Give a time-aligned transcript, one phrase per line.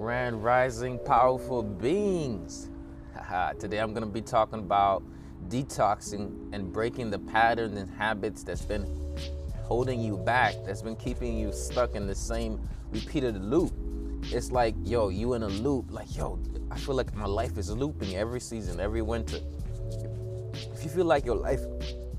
[0.00, 2.70] grand rising powerful beings.
[3.58, 5.02] Today I'm going to be talking about
[5.48, 8.86] detoxing and breaking the patterns and habits that's been
[9.62, 13.74] holding you back, that's been keeping you stuck in the same repeated loop.
[14.22, 16.38] It's like, yo, you in a loop, like, yo,
[16.70, 19.36] I feel like my life is looping every season, every winter.
[20.54, 21.60] If you feel like your life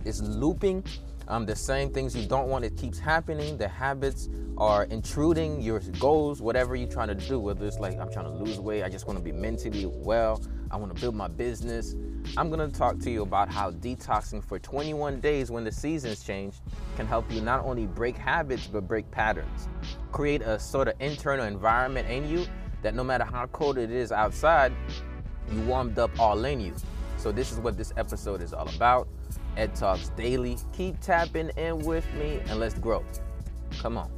[0.06, 0.84] is looping,
[1.28, 3.58] um, the same things you don't want, it keeps happening.
[3.58, 8.12] The habits are intruding your goals, whatever you're trying to do, whether it's like I'm
[8.12, 11.16] trying to lose weight, I just want to be mentally well, I want to build
[11.16, 11.96] my business.
[12.38, 16.24] I'm going to talk to you about how detoxing for 21 days when the seasons
[16.24, 16.56] change
[16.96, 19.68] can help you not only break habits, but break patterns.
[20.12, 22.46] Create a sort of internal environment in you
[22.84, 24.74] that no matter how cold it is outside,
[25.52, 26.74] you warmed up all in you.
[27.18, 29.08] So, this is what this episode is all about.
[29.58, 30.58] Ed Talks Daily.
[30.74, 33.04] Keep tapping in with me and let's grow.
[33.82, 34.10] Come on.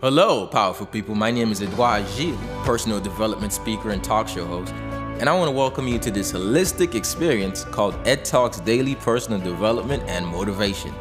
[0.00, 1.14] Hello, powerful people.
[1.14, 4.72] My name is Edouard Gilles, personal development speaker and talk show host.
[5.20, 9.38] And I want to welcome you to this holistic experience called Ed Talks Daily Personal
[9.38, 10.92] Development and Motivation.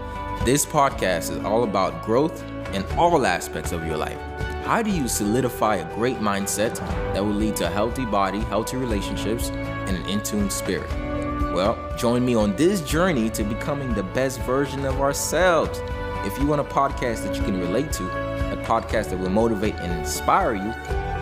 [0.45, 4.19] This podcast is all about growth in all aspects of your life.
[4.65, 6.75] How do you solidify a great mindset
[7.13, 11.10] that will lead to a healthy body, healthy relationships, and an in tune spirit?
[11.53, 15.81] Well, join me on this journey to becoming the best version of ourselves.
[16.25, 18.05] If you want a podcast that you can relate to,
[18.53, 20.73] a podcast that will motivate and inspire you,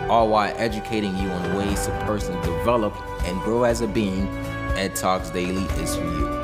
[0.08, 4.28] all while educating you on ways to personally develop and grow as a being,
[4.76, 6.40] Ed Talks Daily is for you.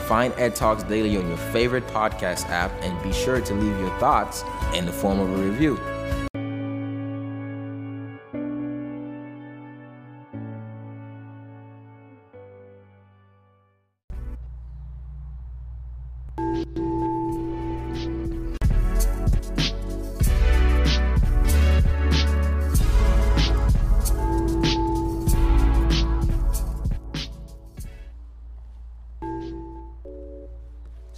[0.00, 3.96] Find Ed Talks Daily on your favorite podcast app and be sure to leave your
[4.00, 4.42] thoughts
[4.74, 5.78] in the form of a review.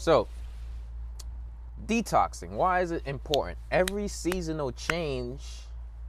[0.05, 0.29] So,
[1.87, 3.57] detoxing, why is it important?
[3.71, 5.41] Every seasonal change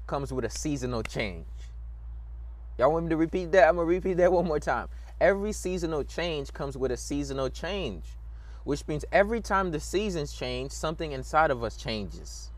[0.06, 1.45] comes with a seasonal change.
[2.78, 3.69] Y'all want me to repeat that?
[3.69, 4.89] I'm going to repeat that one more time.
[5.22, 8.03] Every seasonal change comes with a seasonal change,
[8.66, 12.50] which means every time the seasons change, something inside of us changes.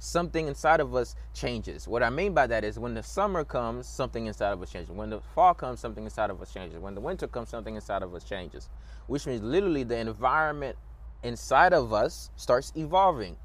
[0.00, 1.88] Something inside of us changes.
[1.88, 4.90] What I mean by that is when the summer comes, something inside of us changes.
[4.90, 6.78] When the fall comes, something inside of us changes.
[6.78, 8.68] When the winter comes, something inside of us changes
[9.08, 10.76] which means literally the environment
[11.24, 13.36] inside of us starts evolving.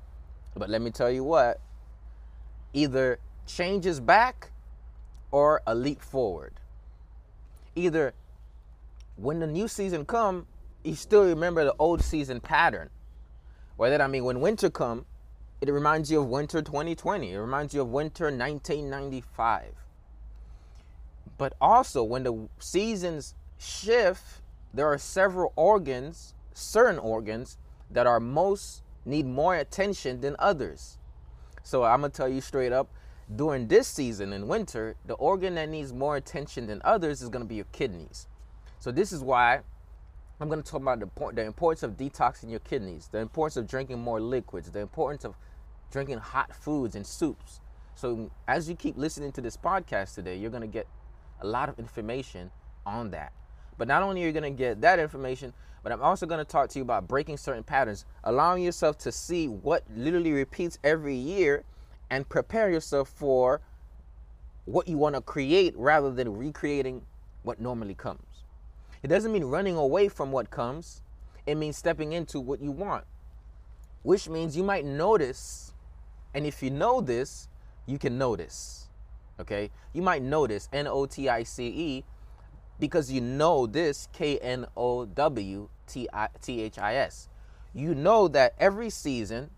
[0.56, 1.60] But let me tell you what,
[2.74, 4.52] either changes back
[5.32, 6.54] or a leap forward.
[7.76, 8.14] Either
[9.16, 10.46] when the new season come,
[10.84, 12.90] you still remember the old season pattern.
[13.78, 15.06] By that I mean when winter come,
[15.68, 17.32] it reminds you of winter 2020.
[17.32, 19.74] It reminds you of winter 1995.
[21.38, 24.42] But also when the seasons shift
[24.74, 27.58] there are several organs, certain organs,
[27.92, 30.98] that are most need more attention than others.
[31.62, 32.90] So I'm gonna tell you straight up,
[33.34, 37.46] during this season in winter, the organ that needs more attention than others is gonna
[37.46, 38.28] be your kidneys.
[38.80, 39.62] So this is why
[40.40, 44.00] I'm gonna talk about the, the importance of detoxing your kidneys, the importance of drinking
[44.00, 45.36] more liquids, the importance of
[45.94, 47.62] drinking hot foods and soups.
[47.96, 50.88] So as you keep listening to this podcast today, you're gonna get
[51.40, 52.52] a lot of information
[52.86, 53.32] on that.
[53.78, 56.46] But not only are you going to get that information, but I'm also going to
[56.46, 61.16] talk to you about breaking certain patterns, allowing yourself to see what literally repeats every
[61.16, 61.64] year
[62.10, 63.62] and prepare yourself for
[64.66, 67.02] what you want to create rather than recreating
[67.42, 68.46] what normally comes.
[69.02, 71.02] It doesn't mean running away from what comes,
[71.46, 73.04] it means stepping into what you want,
[74.04, 75.73] which means you might notice,
[76.34, 77.48] and if you know this,
[77.86, 78.88] you can notice.
[79.40, 79.72] Okay?
[79.94, 82.04] You might notice N O T I C E
[82.80, 86.08] because you know this K N O W T
[86.48, 87.30] H I S.
[87.74, 89.50] You know that every season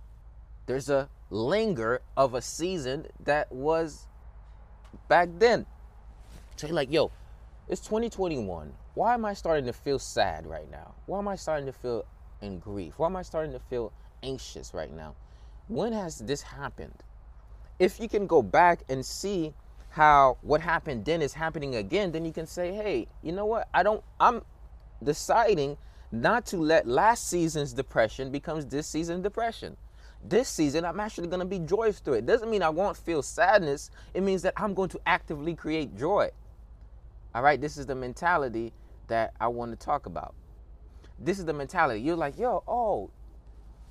[0.66, 4.08] there's a linger of a season that was
[5.08, 5.66] back then.
[6.56, 7.12] So you're like, yo,
[7.68, 8.74] it's 2021.
[8.94, 10.96] Why am I starting to feel sad right now?
[11.06, 12.06] Why am I starting to feel
[12.42, 12.94] in grief?
[12.98, 13.92] Why am I starting to feel
[14.24, 15.16] anxious right now?
[15.68, 17.04] When has this happened?
[17.80, 19.54] If you can go back and see
[19.90, 23.68] how what happened then is happening again, then you can say, hey, you know what?
[23.74, 24.42] I don't, I'm
[25.04, 25.78] deciding
[26.12, 29.76] not to let last season's depression becomes this season's depression.
[30.24, 32.26] This season, I'm actually going to be joyous through it.
[32.26, 33.92] Doesn't mean I won't feel sadness.
[34.14, 36.32] It means that I'm going to actively create joy.
[37.34, 38.74] All right, this is the mentality
[39.08, 40.34] that I want to talk about.
[41.20, 42.02] This is the mentality.
[42.02, 43.12] You're like, yo, oh,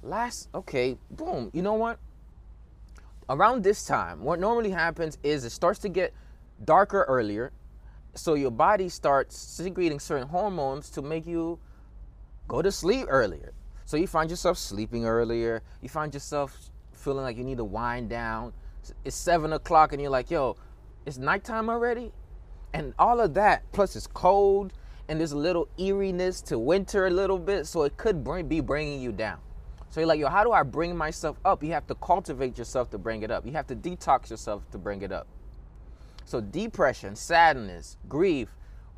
[0.04, 1.50] last, okay, boom.
[1.52, 1.98] You know what?
[3.28, 6.12] around this time, what normally happens is it starts to get
[6.64, 7.52] darker earlier.
[8.14, 11.58] So your body starts secreting certain hormones to make you
[12.46, 13.52] go to sleep earlier.
[13.84, 15.62] So you find yourself sleeping earlier.
[15.82, 18.52] You find yourself feeling like you need to wind down.
[19.04, 20.56] It's seven o'clock and you're like, yo,
[21.06, 22.12] it's nighttime already?
[22.72, 24.72] And all of that, plus it's cold
[25.08, 27.66] and there's a little eeriness to winter a little bit.
[27.66, 29.38] So it could bring, be bringing you down.
[29.94, 31.62] So you're like, yo, how do I bring myself up?
[31.62, 33.46] You have to cultivate yourself to bring it up.
[33.46, 35.28] You have to detox yourself to bring it up.
[36.24, 38.48] So depression, sadness, grief,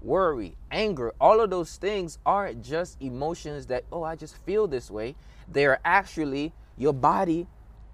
[0.01, 4.91] worry, anger, all of those things aren't just emotions that, oh, I just feel this
[4.91, 5.17] way.
[5.53, 7.47] They are actually your body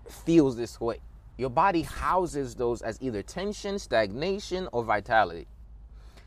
[0.08, 1.00] feels this way.
[1.36, 5.48] Your body houses those as either tension, stagnation, or vitality.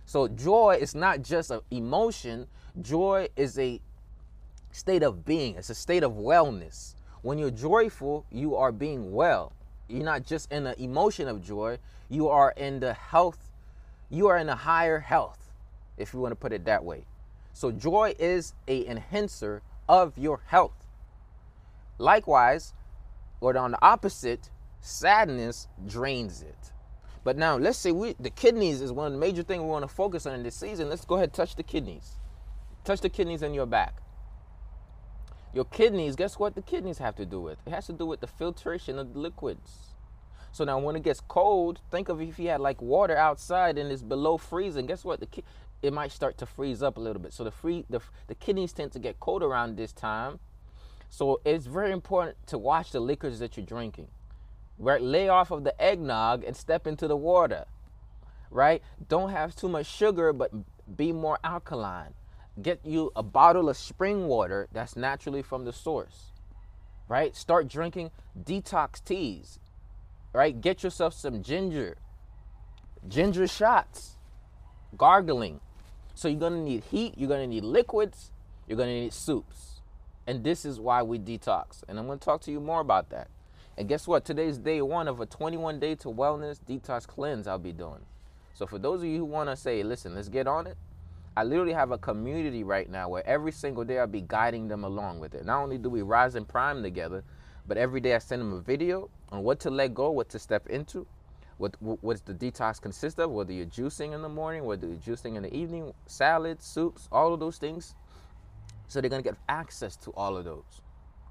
[0.06, 2.48] So joy is not just an emotion,
[2.82, 3.80] joy is a
[4.76, 6.96] state of being, it's a state of wellness.
[7.22, 9.54] When you're joyful, you are being well.
[9.88, 11.80] You're not just in the emotion of joy,
[12.10, 13.52] you are in the health,
[14.10, 15.52] you are in a higher health,
[15.98, 17.06] if you want to put it that way.
[17.54, 20.86] So joy is a enhancer of your health.
[21.98, 22.74] Likewise,
[23.40, 24.50] or on the opposite,
[24.82, 26.74] sadness drains it.
[27.24, 29.84] But now let's say we the kidneys is one of the major things we want
[29.84, 30.90] to focus on in this season.
[30.90, 32.18] Let's go ahead touch the kidneys.
[32.84, 33.96] Touch the kidneys in your back.
[35.56, 37.60] Your kidneys, guess what the kidneys have to do with?
[37.66, 39.94] It has to do with the filtration of the liquids.
[40.52, 43.90] So now when it gets cold, think of if you had like water outside and
[43.90, 45.22] it's below freezing, guess what?
[45.22, 45.46] The ki-
[45.82, 47.32] it might start to freeze up a little bit.
[47.32, 50.40] So the free the, the kidneys tend to get cold around this time.
[51.10, 54.08] So it's very important to watch the liquids that you're drinking.
[54.78, 55.02] Right?
[55.02, 57.64] Lay off of the eggnog and step into the water.
[58.52, 58.84] Right?
[59.08, 60.52] Don't have too much sugar, but
[60.98, 62.14] be more alkaline
[62.62, 66.32] get you a bottle of spring water that's naturally from the source.
[67.08, 67.36] Right?
[67.36, 68.12] Start drinking
[68.42, 69.60] detox teas.
[70.34, 70.60] Right?
[70.60, 71.98] Get yourself some ginger.
[73.08, 74.18] Ginger shots.
[74.98, 75.60] Gargling.
[76.16, 78.32] So you're to need heat, you're to need liquids,
[78.68, 79.82] you're to need soups.
[80.26, 81.84] And this is why we detox.
[81.88, 83.28] And I'm to talk to you more about that.
[83.78, 84.24] And guess what?
[84.24, 88.06] Today's day one of a 21 day to wellness detox cleanse I'll be doing.
[88.54, 90.78] So for those of you who want to say, listen, let's get on it,
[91.38, 94.86] I literally have a community right now where every single day I'll be guiding them
[94.86, 95.46] along with it.
[95.46, 97.26] Not only do we rise and prime together,
[97.68, 100.40] but every day I send them a video on what to let go, what to
[100.40, 101.06] step into,
[101.58, 105.36] what what's the detox consist of, whether you're juicing in the morning, whether you're juicing
[105.36, 107.96] in the evening, salads, soups, all of those things.
[108.88, 110.82] So they're gonna get access to all of those.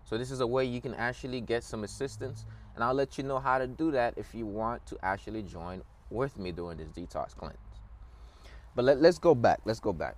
[0.04, 3.24] So this is a way you can actually get some assistance, and I'll let you
[3.24, 6.88] know how to do that if you want to actually join with me during this
[6.88, 7.56] detox cleanse.
[8.74, 9.60] But let, let's go back.
[9.64, 10.16] Let's go back.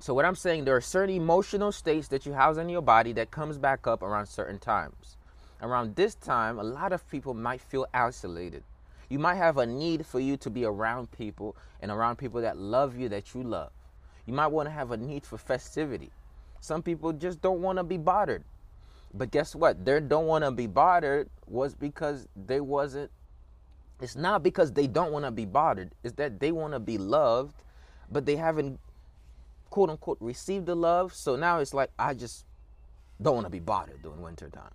[0.00, 3.12] So what I'm saying, there are certain emotional states that you house in your body
[3.12, 5.16] that comes back up around certain times.
[5.62, 8.64] Around this time, a lot of people might feel isolated.
[9.08, 12.58] You might have a need for you to be around people and around people that
[12.58, 13.70] love you, that you love.
[14.26, 16.10] You might want to have a need for festivity.
[16.60, 18.44] Some people just don't want to be bothered.
[19.12, 19.84] But guess what?
[19.84, 23.10] They don't want to be bothered was because they wasn't
[24.00, 26.98] it's not because they don't want to be bothered, it's that they want to be
[26.98, 27.62] loved,
[28.10, 28.80] but they haven't
[29.70, 31.14] quote unquote received the love.
[31.14, 32.44] So now it's like, I just
[33.20, 34.72] don't want to be bothered during winter time.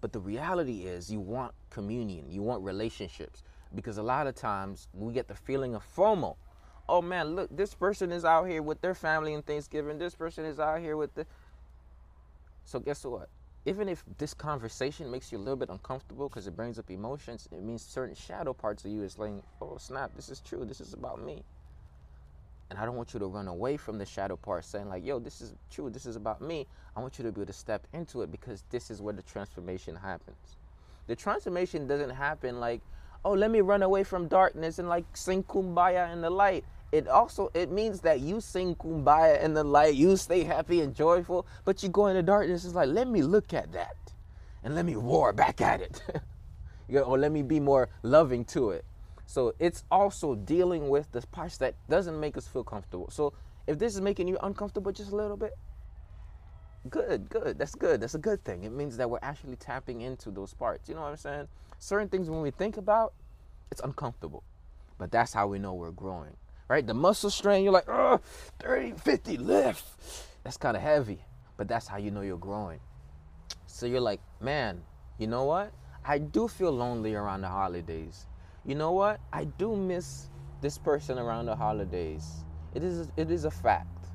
[0.00, 3.42] But the reality is, you want communion, you want relationships,
[3.74, 6.36] because a lot of times we get the feeling of FOMO.
[6.88, 9.98] Oh man, look, this person is out here with their family in Thanksgiving.
[9.98, 11.26] This person is out here with the.
[12.64, 13.28] So guess what?
[13.66, 17.48] Even if this conversation makes you a little bit uncomfortable because it brings up emotions,
[17.52, 20.80] it means certain shadow parts of you is like, oh snap, this is true, this
[20.80, 21.44] is about me.
[22.70, 25.18] And I don't want you to run away from the shadow part saying, like, yo,
[25.18, 26.66] this is true, this is about me.
[26.96, 29.22] I want you to be able to step into it because this is where the
[29.22, 30.56] transformation happens.
[31.08, 32.80] The transformation doesn't happen like,
[33.24, 37.06] oh, let me run away from darkness and like sing kumbaya in the light it
[37.08, 41.46] also it means that you sing kumbaya in the light you stay happy and joyful
[41.64, 43.96] but you go into darkness it's like let me look at that
[44.62, 46.02] and let me roar back at it.
[46.92, 48.84] Or let me be more loving to it.
[49.24, 53.08] So it's also dealing with the parts that doesn't make us feel comfortable.
[53.10, 53.32] So
[53.68, 55.52] if this is making you uncomfortable just a little bit
[56.88, 57.58] good good.
[57.58, 58.00] That's good.
[58.00, 58.64] That's a good thing.
[58.64, 60.88] It means that we're actually tapping into those parts.
[60.88, 61.48] You know what i'm saying?
[61.78, 63.12] Certain things when we think about
[63.70, 64.42] it's uncomfortable.
[64.98, 66.36] But that's how we know we're growing
[66.70, 66.86] right?
[66.86, 68.20] The muscle strain, you're like, oh,
[68.60, 69.84] 30, 50 lift.
[70.44, 71.18] That's kind of heavy,
[71.56, 72.78] but that's how you know you're growing.
[73.66, 74.80] So you're like, man,
[75.18, 75.72] you know what?
[76.04, 78.26] I do feel lonely around the holidays.
[78.64, 79.18] You know what?
[79.32, 80.28] I do miss
[80.60, 82.44] this person around the holidays.
[82.72, 84.06] It is it is a fact.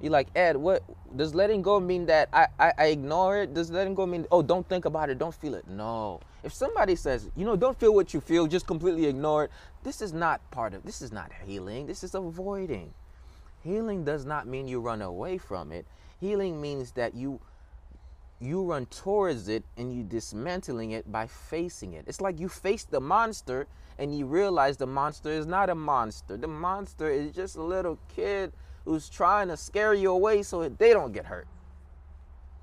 [0.00, 0.84] You're like, Ed, what
[1.16, 3.54] does letting go mean that I, I, I ignore it?
[3.54, 5.66] Does letting go mean, oh, don't think about it, don't feel it?
[5.66, 6.20] No.
[6.44, 9.50] If somebody says, you know, don't feel what you feel, just completely ignore it,
[9.82, 12.92] this is not part of, this is not healing, this is avoiding.
[13.62, 15.86] Healing does not mean you run away from it.
[16.20, 17.40] Healing means that you
[18.40, 22.04] you run towards it and you dismantling it by facing it.
[22.06, 23.66] It's like you face the monster
[23.98, 26.36] and you realize the monster is not a monster.
[26.36, 28.52] The monster is just a little kid
[28.84, 31.46] who's trying to scare you away so they don't get hurt.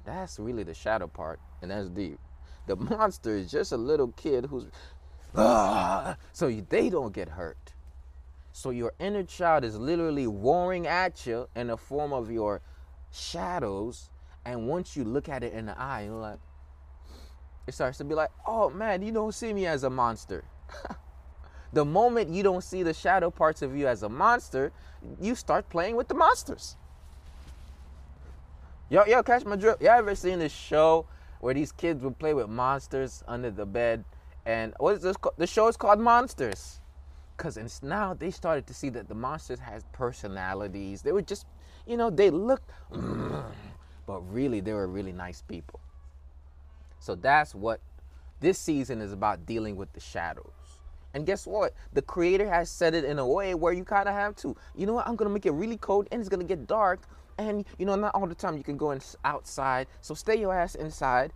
[0.05, 2.19] That's really the shadow part, and that's deep.
[2.67, 4.65] The monster is just a little kid who's
[5.35, 7.73] ah, so they don't get hurt.
[8.53, 12.61] So your inner child is literally roaring at you in the form of your
[13.11, 14.09] shadows,
[14.45, 16.39] and once you look at it in the eye, you're like,
[17.67, 20.43] it starts to be like, oh man, you don't see me as a monster.
[21.73, 24.71] The moment you don't see the shadow parts of you as a monster,
[25.21, 26.75] you start playing with the monsters.
[28.89, 29.81] Yo, yo, catch my drip.
[29.81, 31.05] Y'all ever seen this show
[31.41, 34.05] where these kids would play with monsters under the bed?
[34.45, 35.17] And what is this?
[35.17, 35.35] Called?
[35.37, 36.79] The show is called Monsters.
[37.37, 41.01] Cause it's now they started to see that the monsters had personalities.
[41.01, 41.47] They were just,
[41.87, 42.71] you know, they looked,
[44.05, 45.79] but really they were really nice people.
[46.99, 47.81] So that's what
[48.41, 50.51] this season is about dealing with the shadows.
[51.13, 51.73] And guess what?
[51.93, 54.55] The creator has said it in a way where you kind of have to.
[54.75, 55.07] You know what?
[55.07, 57.01] I'm going to make it really cold and it's going to get dark.
[57.49, 59.87] And, you know, not all the time you can go in, outside.
[60.01, 61.33] So stay your ass inside.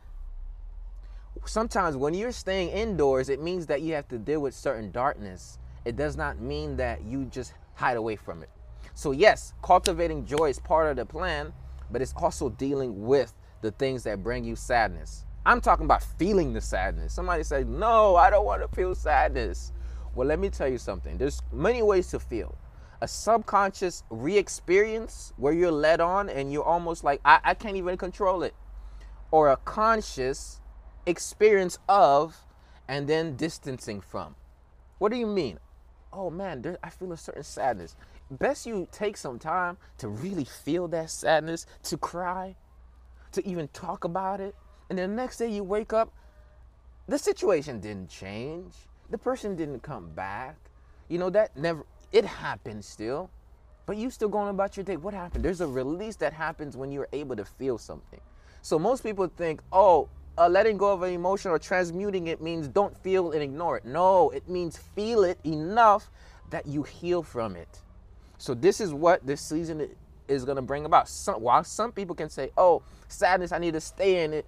[1.45, 5.59] Sometimes when you're staying indoors, it means that you have to deal with certain darkness.
[5.83, 8.49] It does not mean that you just hide away from it.
[8.93, 11.51] So, yes, cultivating joy is part of the plan,
[11.91, 15.25] but it's also dealing with the things that bring you sadness.
[15.45, 17.13] I'm talking about feeling the sadness.
[17.13, 19.71] Somebody said, No, I don't want to feel sadness.
[20.15, 21.17] Well, let me tell you something.
[21.17, 22.57] There's many ways to feel.
[23.05, 27.77] A subconscious re experience where you're led on and you're almost like, I, I can't
[27.77, 28.55] even control it.
[29.29, 30.59] Or a conscious
[31.05, 32.35] experience of
[32.87, 34.33] and then distancing from.
[34.97, 35.59] What do you mean?
[36.11, 37.95] Oh man, there, I feel a certain sadness.
[38.31, 42.55] Best you take some time to really feel that sadness, to cry,
[43.33, 44.55] to even talk about it
[44.89, 46.11] and the next day you wake up,
[47.07, 48.73] the situation didn't change.
[49.11, 50.55] The person didn't come back.
[51.07, 53.29] You know, that never, it happens still.
[53.85, 54.97] But you still going about your day.
[54.97, 55.45] What happened?
[55.45, 58.19] There's a release that happens when you're able to feel something.
[58.61, 62.67] So most people think, oh, uh, letting go of an emotion or transmuting it means
[62.67, 63.85] don't feel and ignore it.
[63.85, 66.09] No, it means feel it enough
[66.49, 67.81] that you heal from it.
[68.37, 69.87] So this is what this season
[70.27, 71.07] is going to bring about.
[71.07, 74.45] Some, while some people can say, oh, sadness, I need to stay in it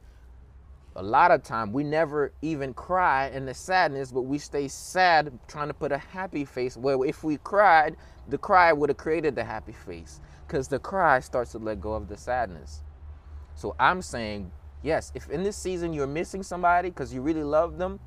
[0.98, 5.32] a lot of time we never even cry in the sadness but we stay sad
[5.48, 6.76] trying to put a happy face.
[6.76, 7.96] Where if we cried
[8.28, 11.94] the cry would have created the happy face because the cry starts to let go
[11.94, 12.82] of the sadness.
[13.56, 14.52] So i'm saying
[14.82, 18.00] yes if in this season you're missing somebody because you really love them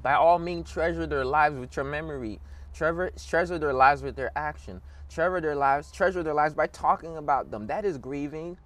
[0.00, 2.40] by all means treasure their lives with your memory.
[2.72, 4.80] Treasure, treasure their lives with their action.
[5.10, 7.66] Treasure their lives treasure their lives by talking about them.
[7.66, 8.58] That is grieving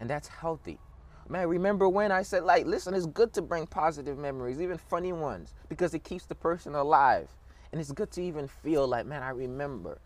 [0.00, 0.80] and that's healthy
[1.28, 5.12] Man, remember when I said, like, listen, it's good to bring positive memories, even funny
[5.12, 7.28] ones, because it keeps the person alive.
[7.70, 9.98] And it's good to even feel like, man, I remember.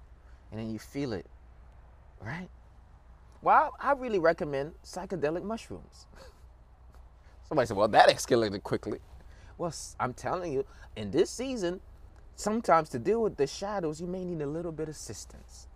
[0.51, 1.27] And then you feel it,
[2.21, 2.49] right?
[3.43, 6.07] Well, I really recommend psychedelic mushrooms.
[7.49, 8.99] Somebody said, well, that escalated quickly.
[9.59, 10.65] Well, I'm telling you,
[10.97, 11.81] in this season,
[12.35, 15.69] sometimes to deal with the shadows, you may need a little bit of assistance.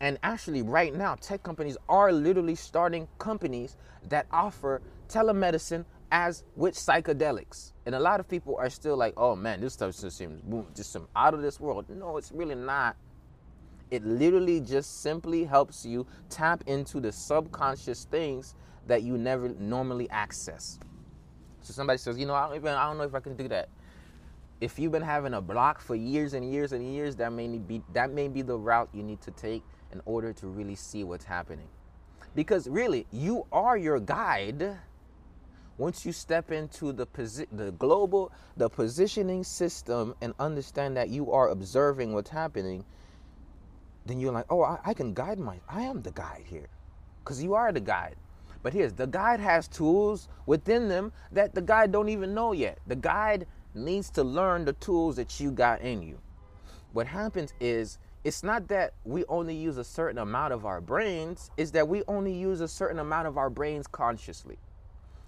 [0.00, 3.76] And actually, right now, tech companies are literally starting companies
[4.08, 7.72] that offer telemedicine as with psychedelics.
[7.84, 10.40] And a lot of people are still like, oh man, this stuff just seems
[10.74, 11.86] just some out of this world.
[11.88, 12.96] No, it's really not.
[13.90, 18.54] It literally just simply helps you tap into the subconscious things
[18.86, 20.78] that you never normally access.
[21.62, 23.48] So somebody says, you know, I don't even I don't know if I can do
[23.48, 23.68] that.
[24.60, 27.82] If you've been having a block for years and years and years, that may be
[27.92, 31.24] that may be the route you need to take in order to really see what's
[31.24, 31.68] happening.
[32.34, 34.76] Because really, you are your guide
[35.76, 41.30] once you step into the posi- the global the positioning system and understand that you
[41.30, 42.84] are observing what's happening
[44.04, 46.66] then you're like oh i, I can guide my i am the guide here.
[47.28, 48.16] Because you are the guide.
[48.62, 52.78] But here's the guide has tools within them that the guide don't even know yet.
[52.86, 56.18] The guide needs to learn the tools that you got in you.
[56.94, 61.50] What happens is it's not that we only use a certain amount of our brains,
[61.56, 64.58] it's that we only use a certain amount of our brains consciously.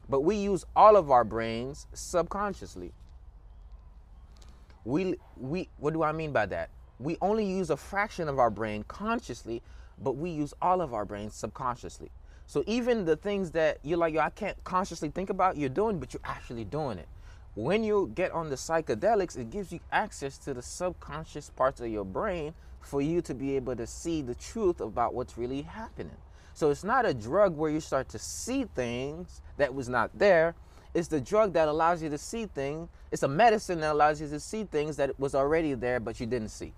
[0.08, 2.92] But we use all of our brains subconsciously.
[4.84, 6.70] We we what do I mean by that?
[6.98, 9.62] We only use a fraction of our brain consciously,
[10.02, 12.10] but we use all of our brains subconsciously.
[12.46, 16.00] So even the things that you're like, yo, I can't consciously think about, you're doing,
[16.00, 17.06] but you're actually doing it.
[17.54, 21.88] When you get on the psychedelics, it gives you access to the subconscious parts of
[21.88, 26.16] your brain for you to be able to see the truth about what's really happening.
[26.54, 30.54] So it's not a drug where you start to see things that was not there.
[30.92, 32.88] It's the drug that allows you to see things.
[33.12, 36.26] It's a medicine that allows you to see things that was already there but you
[36.26, 36.72] didn't see.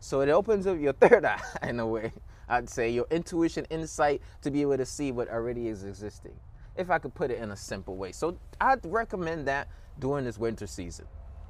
[0.00, 2.12] So it opens up your third eye in a way.
[2.48, 6.34] I'd say your intuition, insight to be able to see what already is existing.
[6.76, 8.12] If I could put it in a simple way.
[8.12, 9.68] So I'd recommend that
[9.98, 11.06] during this winter season.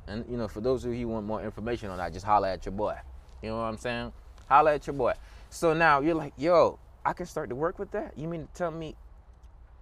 [0.07, 2.49] And you know, for those of you who want more information on that, just holler
[2.49, 2.97] at your boy.
[3.47, 4.13] You know what I'm saying?
[4.49, 5.13] Holler at your boy.
[5.51, 8.19] So now you're like, yo, I can start to work with that.
[8.19, 8.97] You mean to tell me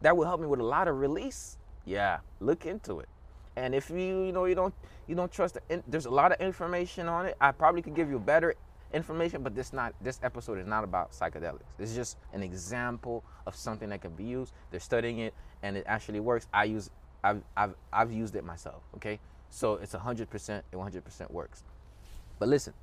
[0.02, 1.56] that will help me with a lot of release?
[1.86, 3.08] Yeah, look into it.
[3.56, 4.74] And if you you know you don't
[5.06, 7.36] you don't trust the, there's a lot of information on it.
[7.40, 8.54] I probably could give you better
[8.92, 11.64] information, but this not this episode is not about psychedelics.
[11.78, 14.52] It's just an example of something that can be used.
[14.70, 16.48] They're studying it and it actually works.
[16.52, 16.90] I use
[17.22, 19.18] I've I've I've used it myself, okay?
[19.48, 21.64] So it's 100% it 100% works.
[22.38, 22.74] But listen.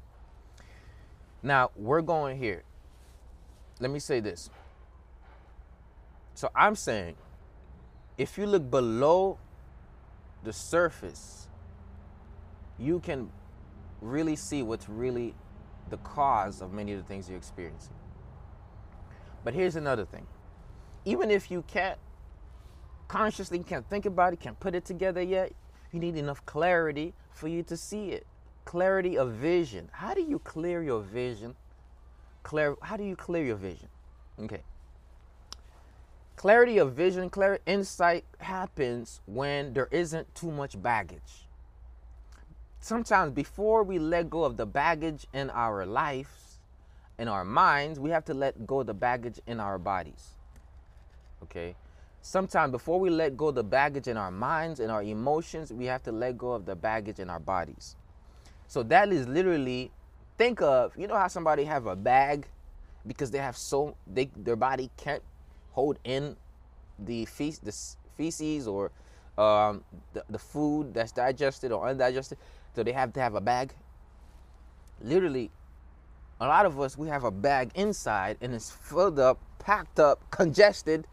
[1.44, 2.64] Now, we're going here.
[3.80, 4.50] Let me say this.
[6.36, 7.16] So I'm saying
[8.18, 9.38] if you look below
[10.44, 11.48] the surface,
[12.78, 13.30] you can
[14.02, 15.34] really see what's really
[15.90, 17.94] the cause of many of the things you're experiencing.
[19.44, 20.28] But here's another thing.
[21.06, 21.98] Even if you can't
[23.08, 25.52] consciously can't think about it, can't put it together yet,
[25.92, 28.26] you need enough clarity for you to see it.
[28.66, 29.90] Clarity of vision.
[29.92, 31.56] How do you clear your vision?
[32.44, 33.88] Clar- how do you clear your vision?
[34.40, 34.62] Okay.
[36.36, 41.48] Clarity of vision, clear insight happens when there isn't too much baggage.
[42.80, 46.60] Sometimes before we let go of the baggage in our lives,
[47.20, 50.32] in our minds, we have to let go of the baggage in our bodies.
[51.44, 51.76] Okay?
[52.24, 55.86] Sometimes before we let go of the baggage in our minds and our emotions, we
[55.86, 57.96] have to let go of the baggage in our bodies.
[58.72, 59.92] So that is literally
[60.38, 62.48] think of, you know how somebody have a bag
[63.06, 65.22] because they have so they their body can't
[65.72, 66.38] hold in
[66.98, 67.76] the, fe- the
[68.16, 68.92] feces or
[69.38, 72.38] um, the, the food that's digested or undigested.
[72.74, 73.74] So they have to have a bag.
[75.02, 75.52] Literally,
[76.40, 80.32] a lot of us, we have a bag inside and it's filled up, packed up,
[80.32, 81.08] congested,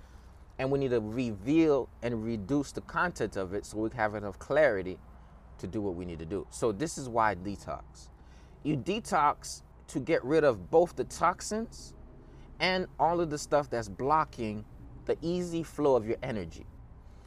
[0.60, 4.38] and we need to reveal and reduce the content of it so we have enough
[4.38, 4.96] clarity
[5.58, 6.46] to do what we need to do.
[6.50, 8.08] So this is why detox.
[8.62, 11.94] You detox to get rid of both the toxins
[12.60, 14.64] and all of the stuff that's blocking
[15.06, 16.66] the easy flow of your energy.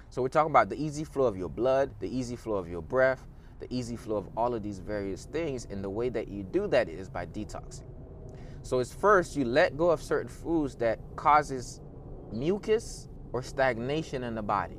[0.09, 2.81] So we're talking about the easy flow of your blood, the easy flow of your
[2.81, 3.25] breath,
[3.59, 5.65] the easy flow of all of these various things.
[5.69, 7.83] And the way that you do that is by detoxing.
[8.63, 11.81] So it's first you let go of certain foods that causes
[12.31, 14.77] mucus or stagnation in the body.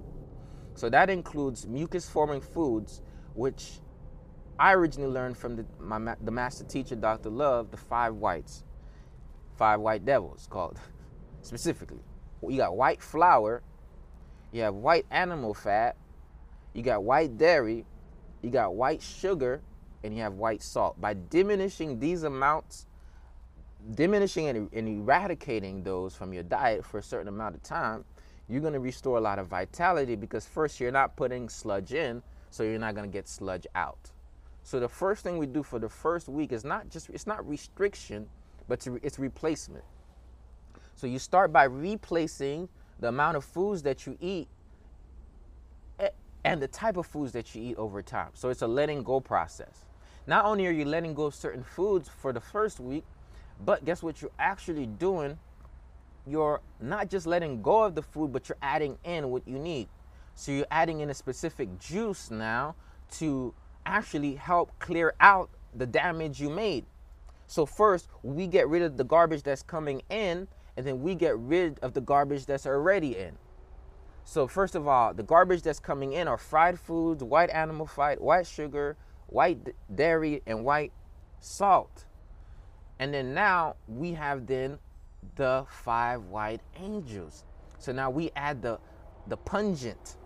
[0.75, 3.03] So that includes mucus forming foods,
[3.35, 3.81] which
[4.59, 7.31] I originally learned from the, my, the master teacher, Dr.
[7.31, 8.65] Love, the five whites,
[9.57, 10.79] five white devils called
[11.43, 12.01] specifically
[12.51, 13.63] you got white flour,
[14.51, 15.97] you have white animal fat,
[16.73, 17.85] you got white dairy,
[18.43, 19.61] you got white sugar,
[20.03, 21.01] and you have white salt.
[21.01, 22.87] By diminishing these amounts,
[23.95, 28.05] diminishing and, and eradicating those from your diet for a certain amount of time,
[28.49, 32.23] you're going to restore a lot of vitality because first you're not putting sludge in,
[32.53, 34.11] so you're not going to get sludge out.
[34.63, 37.47] So the first thing we do for the first week is not just it's not
[37.49, 38.29] restriction,
[38.69, 39.85] but it's replacement.
[40.95, 42.69] So you start by replacing
[43.01, 44.49] the amount of foods that you eat
[45.99, 46.11] eh,
[46.45, 48.31] and the type of foods that you eat over time.
[48.35, 49.87] So it's a letting go process.
[50.27, 53.05] Not only are you letting go of certain foods for the first week,
[53.65, 55.39] but guess what you're actually doing?
[56.27, 59.89] You're not just letting go of the food, but you're adding in what you need.
[60.35, 62.75] So you're adding in a specific juice now
[63.19, 66.85] to actually help clear out the damage you made.
[67.47, 71.37] So first, we get rid of the garbage that's coming in and then we get
[71.39, 73.37] rid of the garbage that's already in.
[74.25, 78.21] So first of all, the garbage that's coming in are fried foods, white animal fat,
[78.21, 80.93] white sugar, white dairy, and white
[81.41, 82.05] salt.
[82.99, 84.79] And then now we have then
[85.37, 87.45] the five white angels.
[87.79, 88.79] So now we add the
[89.27, 90.17] the pungent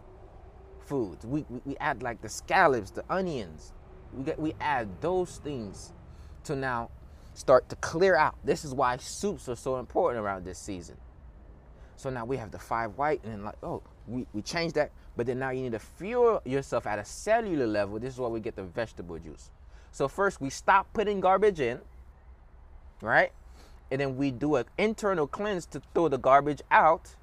[0.87, 1.27] foods.
[1.27, 3.73] We, we, we add like the scallions, the onions.
[4.13, 5.93] We get we add those things
[6.45, 6.91] to now
[7.35, 8.37] start to clear out.
[8.45, 10.97] This is why soups are so important around this season.
[11.97, 14.93] So now we have the five white, and then like, oh, we, we changed that,
[15.17, 17.99] but then now you need to fuel yourself at a cellular level.
[17.99, 19.51] This is why we get the vegetable juice.
[19.93, 21.81] So first we stop putting garbage in,
[23.01, 23.33] right?
[23.91, 27.15] and then we do an internal cleanse to throw the garbage out,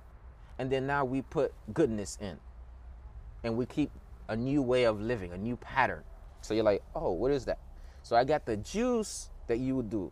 [0.57, 2.39] and then now we put goodness in,
[3.43, 3.91] and we keep
[4.29, 6.03] a new way of living, a new pattern.
[6.41, 7.59] So you're like, oh, what is that?
[8.01, 10.11] So I got the juice that you would do,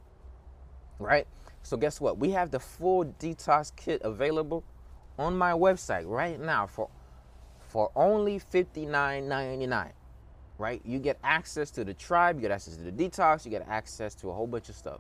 [1.00, 1.28] right?
[1.64, 2.18] So guess what?
[2.18, 4.64] We have the full detox kit available
[5.20, 6.90] on my website right now for
[7.72, 9.92] for only $59.99.
[10.58, 10.82] Right?
[10.84, 14.14] You get access to the tribe, you get access to the detox, you get access
[14.16, 15.00] to a whole bunch of stuff.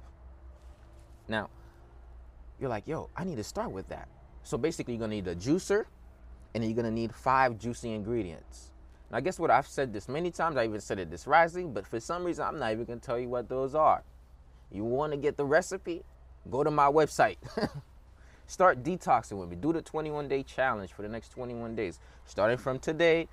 [1.27, 1.49] Now,
[2.59, 4.07] you're like, yo, I need to start with that.
[4.43, 5.85] So basically, you're gonna need a juicer,
[6.53, 8.71] and you're gonna need five juicy ingredients.
[9.11, 9.51] Now, guess what?
[9.51, 10.55] I've said this many times.
[10.57, 13.19] I even said it this rising, but for some reason, I'm not even gonna tell
[13.19, 14.03] you what those are.
[14.71, 16.03] You want to get the recipe?
[16.49, 17.37] Go to my website.
[18.47, 19.55] Start detoxing with me.
[19.55, 23.27] Do the 21 day challenge for the next 21 days, starting from today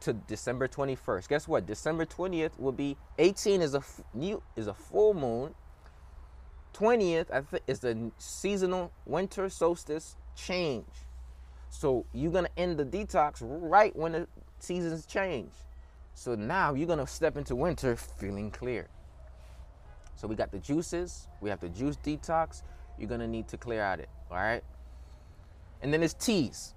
[0.00, 1.28] to December 21st.
[1.28, 1.66] Guess what?
[1.66, 3.82] December 20th will be 18 is a
[4.14, 5.54] new is a full moon.
[6.74, 10.86] 20th I think is the seasonal winter solstice change.
[11.70, 14.28] So you're gonna end the detox right when the
[14.58, 15.52] seasons change.
[16.14, 18.88] So now you're gonna step into winter feeling clear.
[20.14, 22.62] So we got the juices, we have the juice detox.
[22.98, 24.62] You're gonna need to clear out it all right?
[25.82, 26.74] And then there's teas.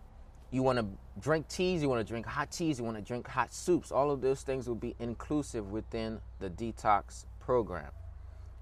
[0.51, 0.85] You want to
[1.19, 3.91] drink teas, you want to drink hot teas, you want to drink hot soups.
[3.91, 7.91] All of those things will be inclusive within the detox program.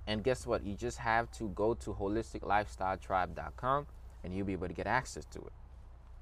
[0.06, 0.64] And guess what?
[0.64, 3.88] You just have to go to holisticlifestyletribe.com
[4.24, 5.52] and you'll be able to get access to it.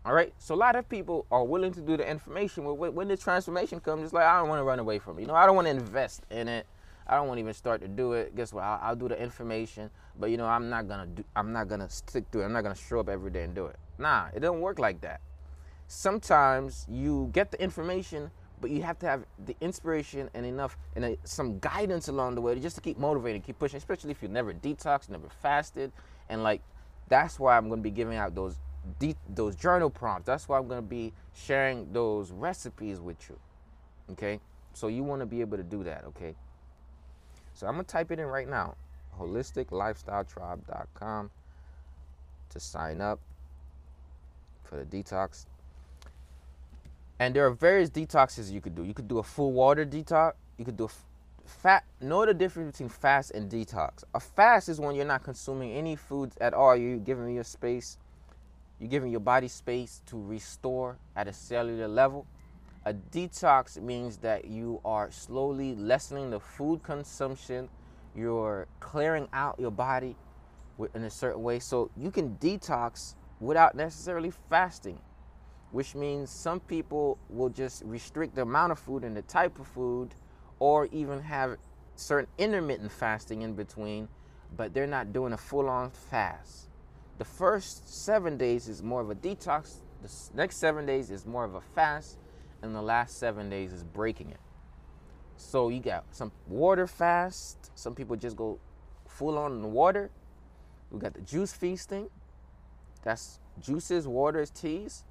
[0.07, 0.33] All right.
[0.37, 4.05] So a lot of people are willing to do the information, when the transformation comes,
[4.05, 5.21] it's like I don't want to run away from it.
[5.23, 6.65] You know, I don't want to invest in it.
[7.05, 8.33] I don't want to even start to do it.
[8.33, 8.63] Guess what?
[8.63, 11.25] I'll, I'll, do the information, but you know, I'm not gonna do.
[11.35, 12.45] I'm not gonna stick to it.
[12.45, 13.75] I'm not gonna show up every day and do it.
[13.97, 15.19] Nah, it doesn't work like that.
[15.89, 21.03] Sometimes you get the information, but you have to have the inspiration and enough and
[21.03, 23.77] a, some guidance along the way just to keep motivated, keep pushing.
[23.77, 25.91] Especially if you never detoxed, never fasted,
[26.29, 26.61] and like
[27.09, 28.55] that's why I'm gonna be giving out those
[29.29, 30.27] those journal prompts.
[30.27, 33.39] That's why I'm gonna be sharing those recipes with you.
[34.11, 34.39] Okay,
[34.73, 36.03] so you want to be able to do that.
[36.05, 36.35] Okay.
[37.53, 38.75] So I'm gonna type it in right now,
[39.19, 41.31] holisticlifestyletribe.com
[42.49, 43.19] to sign up
[44.63, 45.47] for the detox.
[47.19, 48.83] And there are various detoxes you could do.
[48.83, 50.33] You could do a full water detox.
[50.57, 50.89] You could do a
[51.47, 51.83] fat.
[51.99, 54.03] Know the difference between fast and detox.
[54.13, 56.75] A fast is when you're not consuming any foods at all.
[56.75, 57.97] You're giving your space.
[58.79, 62.27] You're giving your body space to restore at a cellular level.
[62.85, 67.69] A detox means that you are slowly lessening the food consumption.
[68.15, 70.15] You're clearing out your body
[70.93, 71.59] in a certain way.
[71.59, 74.99] So you can detox without necessarily fasting,
[75.71, 79.67] which means some people will just restrict the amount of food and the type of
[79.67, 80.13] food,
[80.59, 81.57] or even have
[81.95, 84.07] certain intermittent fasting in between,
[84.55, 86.66] but they're not doing a full on fast.
[87.17, 91.43] The first seven days is more of a detox, the next seven days is more
[91.43, 92.17] of a fast
[92.61, 94.39] and the last seven days is breaking it.
[95.35, 97.71] So you got some water fast.
[97.75, 98.59] Some people just go
[99.07, 100.09] full on in the water.
[100.91, 102.09] We got the juice feasting.
[103.03, 105.03] That's juices, waters, teas.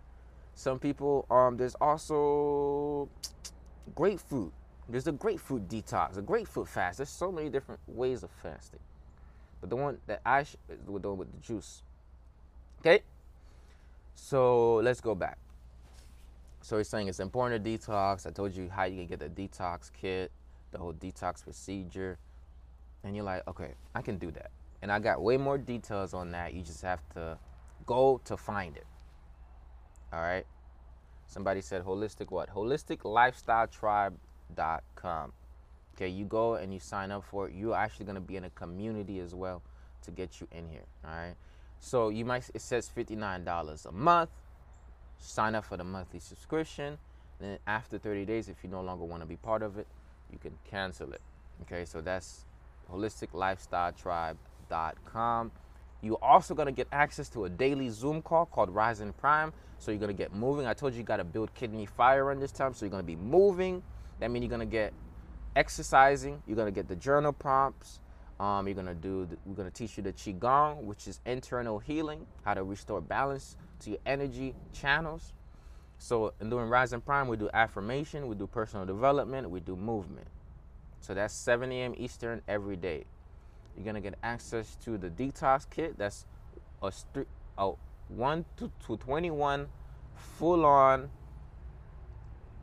[0.54, 3.08] Some people, um, there's also
[3.94, 4.52] grapefruit.
[4.88, 6.98] There's a grapefruit detox, a grapefruit fast.
[6.98, 8.80] There's so many different ways of fasting.
[9.60, 11.82] But the one that I sh- one with the juice.
[12.86, 13.02] Okay?
[14.14, 15.38] So let's go back.
[16.62, 18.26] So he's saying it's important to detox.
[18.26, 20.30] I told you how you can get the detox kit,
[20.70, 22.16] the whole detox procedure.
[23.02, 24.50] And you're like, okay, I can do that.
[24.82, 26.54] And I got way more details on that.
[26.54, 27.36] You just have to
[27.86, 28.86] go to find it.
[30.12, 30.46] All right.
[31.26, 32.48] Somebody said holistic what?
[32.50, 35.32] Holisticlifestyletribe.com.
[35.96, 37.54] Okay, you go and you sign up for it.
[37.54, 39.60] You're actually going to be in a community as well
[40.02, 40.84] to get you in here.
[41.04, 41.34] All right.
[41.80, 44.30] So you might, it says $59 a month
[45.18, 46.98] sign up for the monthly subscription.
[47.40, 49.86] Then after 30 days, if you no longer want to be part of it,
[50.30, 51.20] you can cancel it.
[51.62, 52.44] Okay, so that's
[52.92, 55.52] holisticlifestyletribe.com.
[56.02, 59.52] You're also going to get access to a daily Zoom call called Rising Prime.
[59.78, 60.66] So you're going to get moving.
[60.66, 62.72] I told you you got to build kidney fire in this time.
[62.74, 63.82] So you're going to be moving.
[64.20, 64.92] That means you're going to get
[65.54, 66.42] exercising.
[66.46, 68.00] You're going to get the journal prompts.
[68.38, 72.26] Um, you're to do, the, we're to teach you the Qigong, which is internal healing,
[72.44, 75.32] how to restore balance to your energy channels.
[75.98, 80.26] So in doing Rising Prime, we do affirmation, we do personal development, we do movement.
[81.00, 81.94] So that's 7 a.m.
[81.96, 83.04] Eastern every day.
[83.74, 85.96] You're gonna get access to the detox kit.
[85.96, 86.26] That's
[86.82, 87.72] a, st- a
[88.08, 89.66] 1 to, to 21
[90.14, 91.08] full-on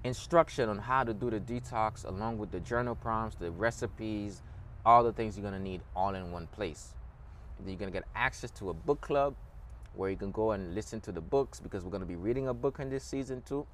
[0.03, 4.41] instruction on how to do the detox, along with the journal prompts, the recipes,
[4.85, 6.93] all the things you're gonna need all in one place.
[7.65, 9.35] You're gonna get access to a book club
[9.95, 12.53] where you can go and listen to the books because we're gonna be reading a
[12.53, 13.65] book in this season too.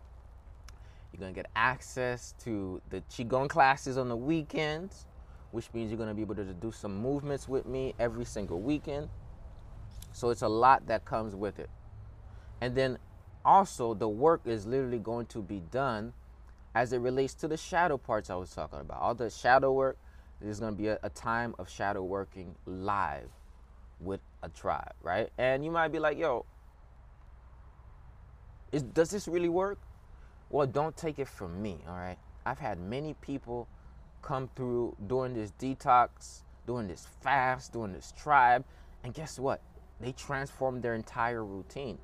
[1.12, 5.06] You're gonna get access to the qigong classes on the weekends,
[5.52, 9.10] which means you're gonna be able to do some movements with me every single weekend.
[10.12, 11.70] So it's a lot that comes with it.
[12.62, 13.00] And then
[13.46, 16.14] also the work is literally going to be done
[16.76, 19.00] as it relates to the shadow parts I was talking about.
[19.00, 19.98] All the shadow work,
[20.42, 23.30] there's going to be a, a, time of shadow working live
[24.00, 25.30] with a tribe, right?
[25.38, 26.46] And you might be like, yo,
[28.72, 29.80] is, does this really work?
[30.50, 32.18] Well, don't take it from me, all right?
[32.46, 33.68] I've had many people
[34.22, 38.64] come through doing this detox, doing this fast, doing this tribe,
[39.04, 39.62] and guess what?
[40.00, 41.98] They transformed their entire routine,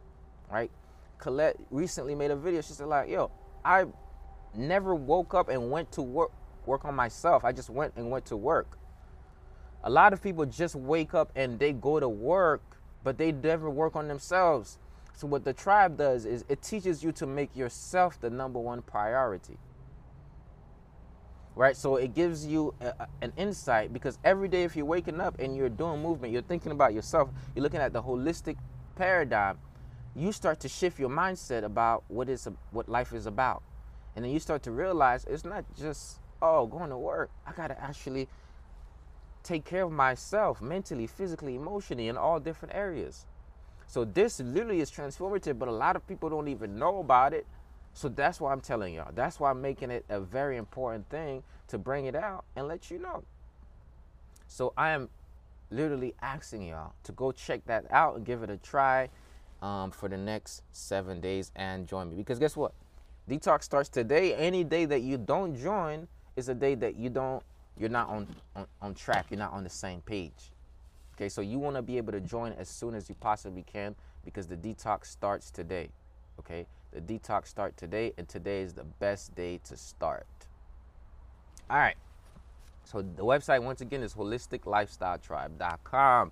[0.52, 0.70] right?
[1.18, 2.62] Colette recently made a video.
[2.62, 3.32] She said, like, yo,
[3.64, 3.86] I
[4.54, 6.32] never woke up and went to work
[6.68, 7.44] work on myself.
[7.46, 8.78] I just went and went to work.
[9.84, 12.64] A lot of people just wake up and they go to work,
[13.04, 14.80] but they never work on themselves.
[15.14, 18.82] So what the tribe does is it teaches you to make yourself the number one
[18.82, 19.58] priority.
[21.56, 21.78] Right?
[21.78, 25.56] So it gives you a, an insight because every day if you're waking up and
[25.56, 28.58] you're doing movement, you're thinking about yourself, you're looking at the holistic
[28.96, 29.58] paradigm,
[30.16, 33.64] you start to shift your mindset about what is what life is about.
[34.16, 37.30] And then you start to realize it's not just, oh, going to work.
[37.46, 38.28] I got to actually
[39.44, 43.26] take care of myself mentally, physically, emotionally, in all different areas.
[43.88, 47.46] So this literally is transformative, but a lot of people don't even know about it.
[47.94, 49.12] So that's why I'm telling y'all.
[49.14, 52.92] That's why I'm making it a very important thing to bring it out and let
[52.92, 53.24] you know.
[54.48, 55.10] So I am
[55.70, 59.10] literally asking y'all to go check that out and give it a try
[59.62, 62.16] um, for the next seven days and join me.
[62.16, 62.74] Because guess what?
[63.30, 64.36] Detox starts today.
[64.36, 67.42] Any day that you don't join is a day that you don't,
[67.78, 69.28] you're not on, on, on track.
[69.30, 70.52] You're not on the same page.
[71.16, 73.96] Okay, so you want to be able to join as soon as you possibly can
[74.24, 75.90] because the detox starts today.
[76.40, 80.28] Okay, the detox start today, and today is the best day to start.
[81.70, 81.96] All right.
[82.84, 86.32] So the website once again is holisticlifestyletribe.com.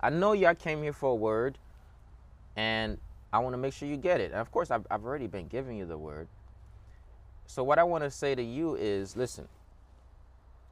[0.00, 1.58] I know y'all came here for a word,
[2.56, 2.98] and
[3.32, 4.32] I want to make sure you get it.
[4.32, 6.28] And of course, I've, I've already been giving you the word.
[7.46, 9.48] So, what I want to say to you is listen,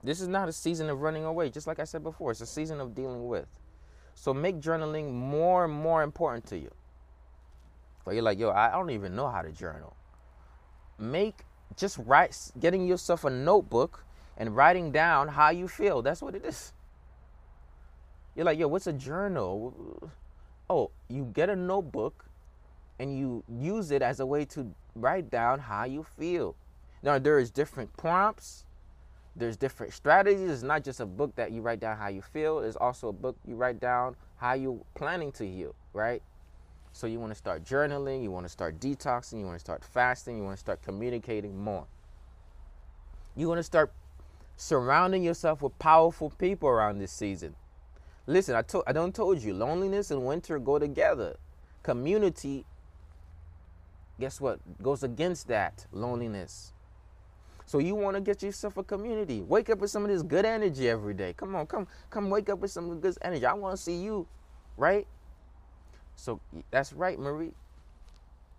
[0.02, 2.46] this is not a season of running away, just like I said before, it's a
[2.46, 3.46] season of dealing with.
[4.14, 6.70] So, make journaling more and more important to you.
[8.04, 9.96] But you're like, yo, I don't even know how to journal.
[10.98, 11.44] Make
[11.76, 14.04] just write, getting yourself a notebook
[14.36, 16.02] and writing down how you feel.
[16.02, 16.72] That's what it is.
[18.34, 20.10] You're like, yo, what's a journal?
[20.68, 22.24] Oh, you get a notebook
[22.98, 26.56] and you use it as a way to write down how you feel.
[27.02, 28.64] Now, there is different prompts,
[29.34, 30.50] there's different strategies.
[30.50, 33.12] It's not just a book that you write down how you feel, it's also a
[33.12, 36.22] book you write down how you're planning to heal, right?
[36.92, 39.84] So, you want to start journaling, you want to start detoxing, you want to start
[39.84, 41.86] fasting, you want to start communicating more.
[43.34, 43.92] You want to start
[44.56, 47.56] surrounding yourself with powerful people around this season.
[48.26, 51.36] Listen, I, to- I don't told you, loneliness and winter go together.
[51.82, 52.66] Community
[54.20, 54.60] guess what?
[54.80, 56.72] Goes against that loneliness.
[57.72, 59.40] So you want to get yourself a community.
[59.40, 61.32] Wake up with some of this good energy every day.
[61.34, 63.46] Come on, come, come wake up with some good energy.
[63.46, 64.26] I want to see you,
[64.76, 65.06] right?
[66.14, 66.38] So
[66.70, 67.54] that's right, Marie.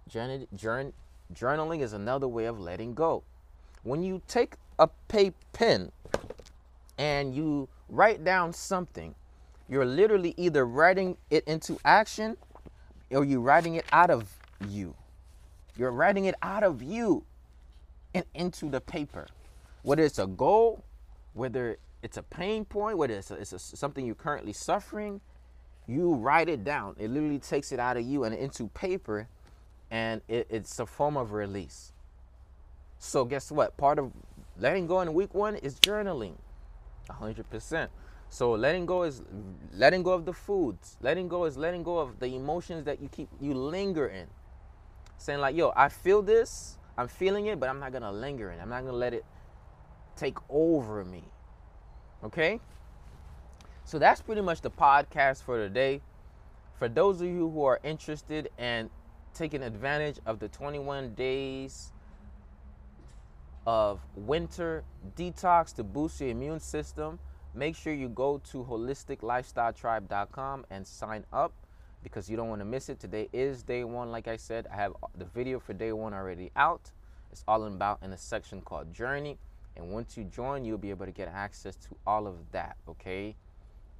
[0.10, 0.94] Journal, journal,
[1.32, 3.22] journaling is another way of letting go.
[3.84, 5.92] When you take a pay pen
[6.98, 9.14] and you write down something,
[9.70, 12.36] you're literally either writing it into action
[13.12, 14.36] or you're writing it out of
[14.68, 14.96] you.
[15.78, 17.26] You're writing it out of you
[18.14, 19.28] and into the paper.
[19.82, 20.84] Whether it's a goal,
[21.34, 25.22] whether it's a pain point, whether it's, a, it's a, something you're currently suffering,
[25.88, 26.96] you write it down.
[26.98, 29.28] It literally takes it out of you and into paper,
[29.92, 31.92] and it, it's a form of release.
[33.00, 33.76] So, guess what?
[33.76, 34.12] Part of
[34.58, 36.36] letting go in week one is journaling
[37.10, 37.88] 100%.
[38.30, 39.22] So, letting go is
[39.74, 43.10] letting go of the foods, letting go is letting go of the emotions that you
[43.10, 44.28] keep, you linger in
[45.24, 48.60] saying like, yo, I feel this, I'm feeling it, but I'm not gonna linger in.
[48.60, 49.26] I'm not gonna let it
[50.16, 51.24] take over me.
[52.24, 52.60] Okay?
[53.86, 56.02] So that's pretty much the podcast for today.
[56.78, 58.90] For those of you who are interested in
[59.34, 61.92] taking advantage of the 21 days
[63.66, 64.84] of winter
[65.16, 67.20] detox to boost your immune system,
[67.54, 71.54] make sure you go to holisticlifestyletribe.com and sign up
[72.04, 73.00] because you don't want to miss it.
[73.00, 74.12] Today is day one.
[74.12, 76.92] Like I said, I have the video for day one already out.
[77.32, 79.38] It's all about in a section called Journey.
[79.76, 83.36] And once you join, you'll be able to get access to all of that, okay?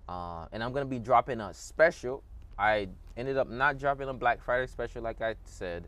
[0.08, 2.22] Uh, and I'm gonna be dropping a special.
[2.60, 5.88] I ended up not dropping a Black Friday special, like I said.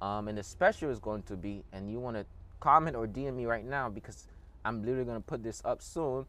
[0.00, 2.24] Um, and the special is going to be, and you want to
[2.60, 4.26] comment or DM me right now because
[4.64, 6.24] I'm literally gonna put this up soon.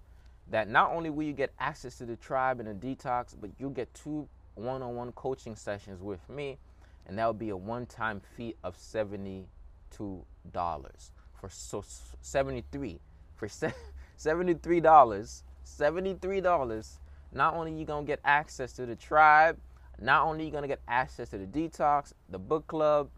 [0.50, 3.70] That not only will you get access to the tribe and the detox, but you'll
[3.70, 4.28] get two
[4.60, 6.58] one-on-one coaching sessions with me,
[7.06, 11.84] and that will be a one-time fee of seventy-two dollars for so
[12.22, 13.00] 73
[13.36, 13.48] for
[14.17, 17.00] 73 dollars 73 dollars
[17.32, 19.58] not only you gonna get access to the tribe
[20.02, 23.10] not only you gonna get access to the detox the book club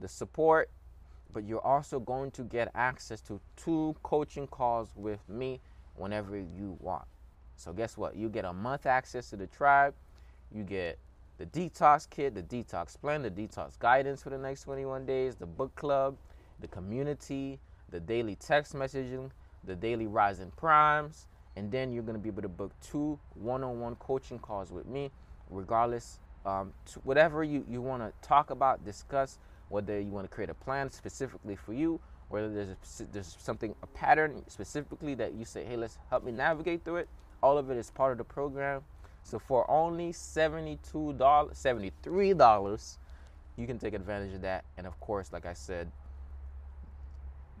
[0.00, 0.68] the support
[1.32, 5.60] but you're also going to get access to two coaching calls with me
[5.94, 7.04] whenever you want.
[7.56, 8.16] So guess what?
[8.16, 9.94] You get a month access to the tribe
[10.54, 10.98] you get
[11.38, 15.46] the detox kit the detox plan the detox guidance for the next 21 days the
[15.46, 16.16] book club
[16.60, 17.58] the community
[17.90, 19.30] the daily text messaging,
[19.64, 23.96] the daily rising primes, and then you're going to be able to book two one-on-one
[23.96, 25.10] coaching calls with me,
[25.50, 30.50] regardless, um, whatever you, you want to talk about, discuss, whether you want to create
[30.50, 35.44] a plan specifically for you, whether there's a, there's something a pattern specifically that you
[35.44, 37.08] say, hey, let's help me navigate through it.
[37.42, 38.82] All of it is part of the program.
[39.22, 42.98] So for only $72, $73,
[43.56, 44.64] you can take advantage of that.
[44.76, 45.90] And of course, like I said,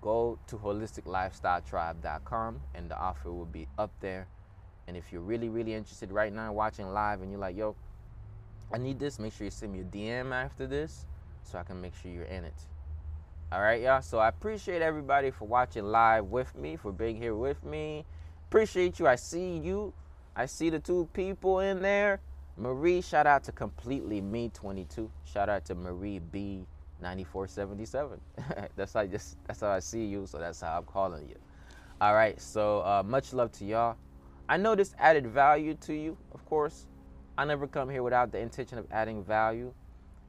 [0.00, 4.26] go to holisticlifestyletribe.com and the offer will be up there.
[4.88, 7.76] And if you're really, really interested right now watching live and you're like, yo,
[8.72, 11.06] I need this, make sure you send me a DM after this
[11.42, 12.54] so I can make sure you're in it.
[13.52, 14.00] All right, y'all.
[14.00, 18.04] So I appreciate everybody for watching live with me, for being here with me.
[18.48, 19.08] Appreciate you.
[19.08, 19.92] I see you.
[20.40, 22.18] I see the two people in there.
[22.56, 25.10] Marie, shout out to Completely Me 22.
[25.30, 26.64] Shout out to Marie B
[27.02, 28.18] 9477.
[28.76, 31.36] that's how I just that's how I see you, so that's how I'm calling you.
[32.00, 33.98] All right, so uh, much love to y'all.
[34.48, 36.86] I know this added value to you, of course.
[37.36, 39.74] I never come here without the intention of adding value,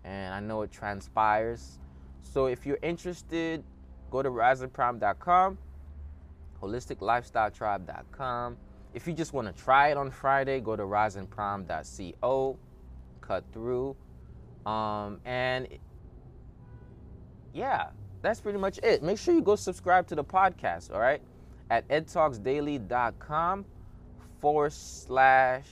[0.03, 1.79] and I know it transpires.
[2.21, 3.63] So if you're interested,
[4.09, 5.57] go to risingprime.com,
[6.61, 8.57] holisticlifestyletribe.com.
[8.93, 12.59] If you just want to try it on Friday, go to risingprime.co,
[13.21, 13.95] cut through.
[14.65, 15.67] Um, and
[17.53, 17.87] yeah,
[18.21, 19.01] that's pretty much it.
[19.01, 21.21] Make sure you go subscribe to the podcast, all right?
[21.69, 23.65] At edtalksdaily.com
[24.39, 25.65] forward slash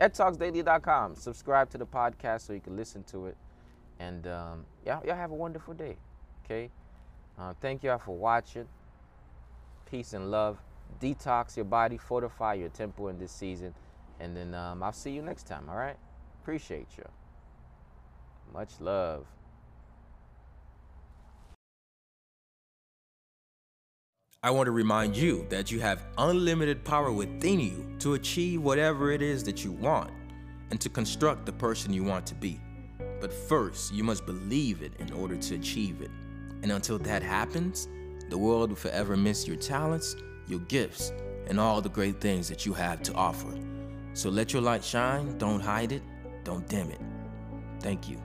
[0.00, 1.14] edtalksdaily.com.
[1.16, 3.36] Subscribe to the podcast so you can listen to it.
[4.00, 5.96] And um, y'all, y'all have a wonderful day,
[6.44, 6.70] okay?
[7.38, 8.66] Uh, thank y'all for watching.
[9.86, 10.58] Peace and love.
[11.00, 13.74] Detox your body, fortify your temple in this season.
[14.20, 15.96] And then um, I'll see you next time, all right?
[16.42, 17.04] Appreciate you.
[18.52, 19.26] Much love.
[24.42, 29.10] I want to remind you that you have unlimited power within you to achieve whatever
[29.10, 30.12] it is that you want
[30.70, 32.60] and to construct the person you want to be.
[33.20, 36.10] But first, you must believe it in order to achieve it.
[36.62, 37.88] And until that happens,
[38.28, 40.14] the world will forever miss your talents,
[40.48, 41.12] your gifts,
[41.46, 43.58] and all the great things that you have to offer.
[44.12, 46.02] So let your light shine, don't hide it,
[46.44, 47.00] don't dim it.
[47.80, 48.20] Thank you.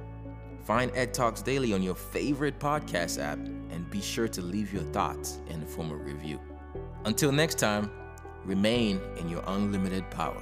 [0.65, 4.83] Find Ed Talks Daily on your favorite podcast app and be sure to leave your
[4.83, 6.39] thoughts in the form of review.
[7.05, 7.91] Until next time,
[8.45, 10.41] remain in your unlimited power.